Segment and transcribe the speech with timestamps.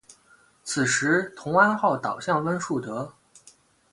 [0.63, 3.13] 此时同安号倒向温树德。